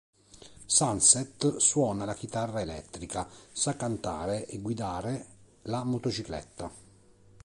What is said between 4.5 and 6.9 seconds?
guidare la motocicletta.